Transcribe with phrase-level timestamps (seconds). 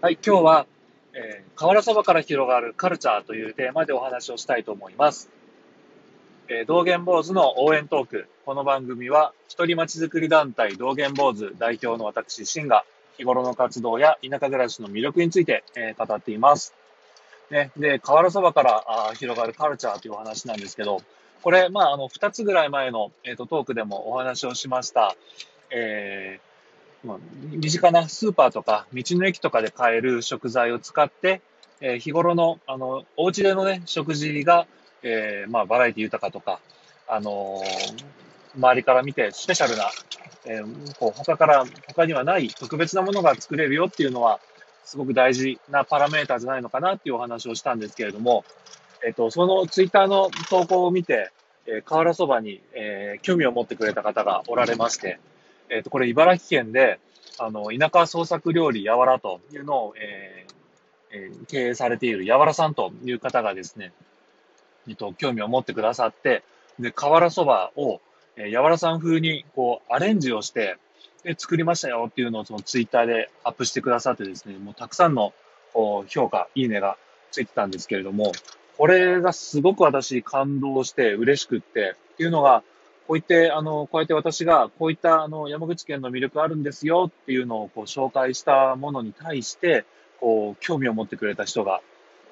[0.00, 0.66] はい、今日は、
[1.14, 5.30] えー、瓦そばから広がるカルチャーというテーマでお話をしたいと思います。
[6.48, 8.26] えー、道元坊主の応援トーク。
[8.44, 12.84] この番組は、一人町づくり団体道元坊主代表の私、シンが、
[13.16, 16.74] 日頃の活動や田舎暮らしの魅力について、えー、語っています。
[17.50, 21.00] ね、で、瓦そばからあ広がるカルチャーというお話なんですけど、
[21.42, 25.14] これ、まあ、あの、二つぐらい前の、えーと、トークでもお話をしました、
[25.70, 26.51] えー、
[27.04, 27.18] まあ、
[27.50, 31.40] 身近なスーパーとか道の駅とかで買える食材を使って、
[31.80, 34.66] えー、日頃の、あの、お家でのね、食事が、
[35.02, 36.60] えー、まあ、バラエティ豊かとか、
[37.08, 39.90] あのー、周りから見てスペシャルな、
[40.44, 44.38] えー、こう他から、他にはない特別なものが作れるよっていうのは、
[44.84, 48.44] すごく大事なパラメーターじゃないのかなっていうお話をしたんですけれども、
[49.04, 51.30] えっと、そのツイッターの投稿を見て、
[51.66, 55.18] えー、瓦そばに、えー、興味を持ってくれた方がおられまして、
[55.72, 57.00] えっと、これ茨城県で、
[57.38, 60.54] あの、田舎創作料理やわらというのを、えー
[61.12, 63.92] えー、経営されているやわらさんという方がですね、
[64.88, 66.42] えっと、興味を持ってくださって、
[66.78, 68.00] で、瓦そばを、
[68.36, 70.76] えー、やわらさん風に、こう、アレンジをして、
[71.24, 75.32] で、作りましたよっていうのをそのツイッターでアップしてくださってですね、もうたくさんの
[76.08, 76.98] 評価、いいねが
[77.30, 78.32] ついてたんですけれども、
[78.76, 82.62] これがすごく私感動して嬉しくってっていうのが、
[83.12, 89.84] こういって、あの、こうやって私が、こういったあの山口県の魅力あるんですよっていうのをこう紹介したものに対して、
[90.18, 91.82] こう、興味を持ってくれた人が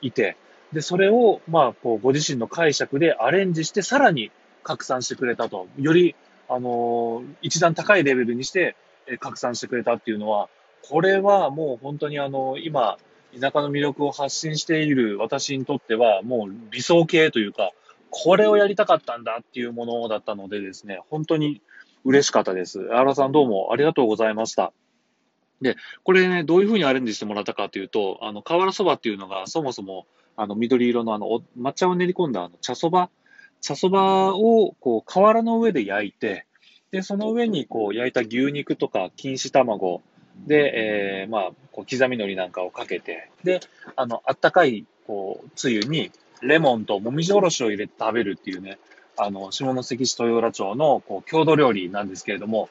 [0.00, 0.38] いて、
[0.72, 4.30] で、それを、まあ、こう、ご自身の解釈でアレンジして、さらに
[4.62, 5.66] 拡散してくれたと。
[5.78, 6.14] より
[6.48, 8.74] あの、一段高いレベルにして、
[9.20, 10.48] 拡散してくれたっていうのは、
[10.88, 12.96] これはもう本当にあの、今、
[13.38, 17.72] 田舎の魅力を発信している私にとっては、もう理想系というか、
[18.14, 21.62] これをやりたかったんだっていうものだったのでですね、本当に
[22.04, 22.88] 嬉しかったです。
[22.92, 24.72] 荒さんどうもありがとうございました。
[25.62, 33.08] で、これね、どういうふうにアレンジしてもらったかというと、あの、瓦そばっていうのが、そもそも、あの、緑色のあの、抹茶を練り込んだあの、茶そば
[33.62, 36.46] 茶そばを、こう、瓦の上で焼いて、
[36.90, 40.02] で、その上に、こう、焼いた牛肉とか、錦糸卵
[40.46, 43.60] で、えー、まあ、こう、刻み海苔なんかをかけて、で、
[43.96, 46.10] あの、あったかい、こう、つゆに、
[46.42, 48.78] レモンともみじおろしを入れて食べるっていうね、
[49.16, 52.68] あの、下関市豊浦町の、こう、郷土料理なんですけれども、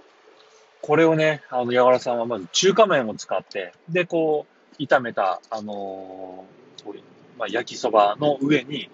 [0.81, 4.45] これをね、あの、やわらさんはまず中華麺を使って、で、こ
[4.79, 7.01] う、炒めた、あのー、
[7.37, 8.89] まあ、焼きそばの上に、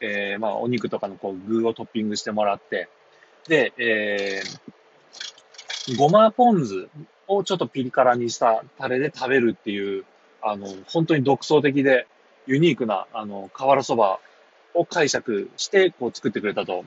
[0.00, 2.88] えー、まあ、お肉とかのこう具をトッピングしてもらって、
[3.48, 6.88] で、えー、ごまポン酢
[7.28, 10.04] をちょっとピリ辛にしたタレで食べるっていう、
[10.42, 12.06] あの、本当に独創的で
[12.46, 14.20] ユニークな、あの、瓦そば
[14.74, 16.84] を解釈して、こう作ってくれたと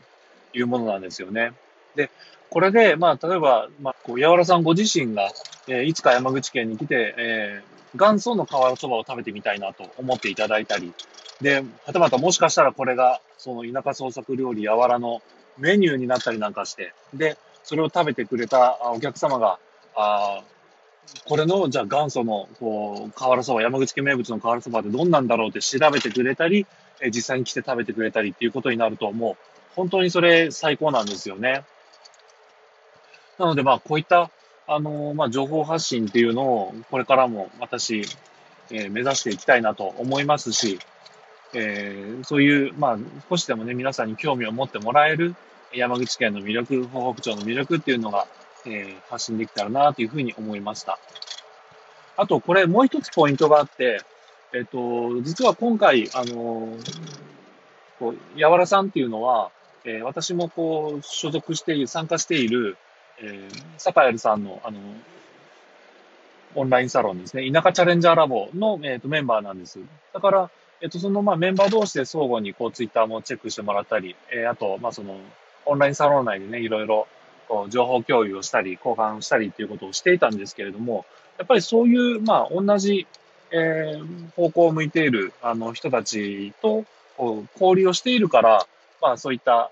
[0.53, 1.53] いうものなんですよね。
[1.95, 2.09] で、
[2.49, 5.29] これで、まあ、例えば、まあ、こう、やわらさんご自身が、
[5.67, 10.93] えー、いつか山口県に来て、えー、元祖の瓦そばを食べてみたいなと思っていただいたり、
[11.41, 15.21] で、はたまたもしかしたらこれが、その田舎創作料理やわらの
[15.57, 19.59] メニューになったりなんかして、で、それを食べてくれたお客様が、
[19.95, 20.41] あ
[21.25, 26.65] これの、じゃあ元祖の、こう、瓦そば、山口県名物の瓦そばってどんなんだろうって調べてくれたり、
[27.01, 29.35] え実際に来て食べてくれたりっていうことになると、もう、
[29.75, 31.63] 本当にそれ最高なんですよね。
[33.37, 34.31] なので、まあ、こういった、
[34.67, 38.03] あの、まあ、情報発信っていうのを、これからも私、
[38.71, 40.79] え、目指していきたいなと思いますし、
[41.53, 42.97] えー、そういう、まあ、
[43.29, 45.35] 少しでもね、皆さんに興味を持ってもらえる
[45.73, 48.27] 山口県の魅力、北北町の魅力っていうのが、
[48.65, 50.99] えー、発信できたらなというふうに思いました。
[52.17, 54.01] あと、これもう一つポイントがあって、
[54.53, 56.69] えっ、と、実は今回、あの
[57.99, 59.51] こう、やわらさんっていうのは、
[59.85, 62.77] えー、私もこう、所属している、参加している、
[63.19, 64.79] えー、サカエルさんの、あの、
[66.55, 69.79] オンラインサロンですね、田舎チャレンジャーラボの、えーとメンバーなんです。
[70.13, 70.49] だから、
[70.81, 75.17] えっと、その、まあ、メンバー同士で相互に、こう、ツイッターもチェックしてもらったり、えー、あと、まあ、その、
[75.65, 77.07] オンラインサロン内でね、いろいろ、
[77.69, 81.05] 情報共有をしたり、交換をしたりっていうことをしていたんですけれども、
[81.37, 83.07] やっぱりそういう、まあ、同じ、
[83.51, 86.85] えー、方向を向いている、あの、人たちと、
[87.17, 88.67] こう、交流をしているから、
[89.01, 89.71] まあ、そういった、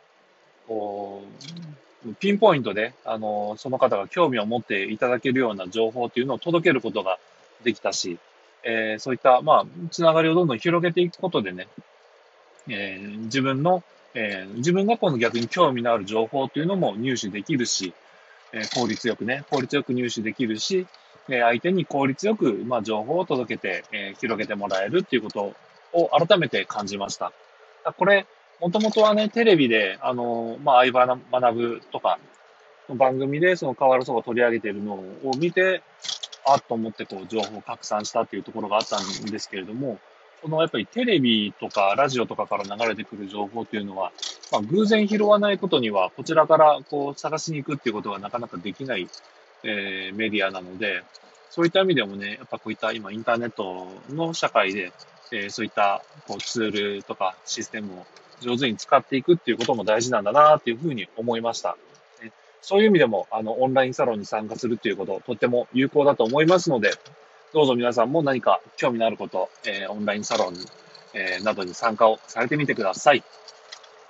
[0.67, 1.23] こ
[2.05, 7.19] う、ピンポイントで、あの、その方が興味を持っていただけるような情報っていうのを届けることが
[7.63, 8.17] できたし、
[8.63, 11.67] えー、そういった、まあ、つながりをどんどん広げていくことでね、
[12.69, 17.93] えー、自分の、えー、自分がこの逆に興味のある情報というのも入手できるし、
[18.53, 20.87] えー、効率よくね、効率よく入手できるし、
[21.29, 25.53] えー、相手に効率よく、まあ、情報を届けて、えー、広げてもらえるっていうこと
[25.93, 27.33] を改めて感じました。
[27.97, 28.25] これ、
[28.59, 32.19] もともとはね、テレビで、あの、まあ、相場学ぶとか、
[32.89, 35.83] 番組でその変わるそば取り上げているのを見て、
[36.45, 39.99] あっと思ってこう情報を拡散したっていうところがあったんですけれども、
[40.41, 44.11] このやっぱりテレビとかラジオとかから流れてくる情報というのは、
[44.51, 49.07] まあ、偶然拾わないことには、こちらからこう探しに行くっていうことがなかなかできない、
[49.63, 51.03] えー、メディアなので、
[51.49, 54.91] そういった意味でもね、やっぱこういった今インターネットの社会で、
[55.31, 58.05] えー、そういったこうツールとかシステムを
[58.41, 61.77] 上手に使っていくっていうことも大事なんだなっていうふうに思いました。
[62.61, 66.91] そういう意味でも、あの、オンラインサロンに参加するっていうこと、とっても有効だと思いますので、
[67.57, 70.53] どうぞ皆さんも何か興味のあること、えー、オンラインサロン、
[71.15, 73.23] えー、などに参加をされてみてください。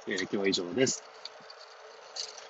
[0.06, 1.02] えー、今日は以上です。